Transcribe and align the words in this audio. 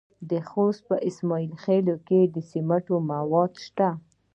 د 0.29 0.31
خوست 0.49 0.81
په 0.89 0.95
اسماعیل 1.09 1.51
خیل 1.63 1.87
کې 2.07 2.21
د 2.35 2.37
سمنټو 2.49 2.95
مواد 3.11 3.51
شته. 3.65 3.89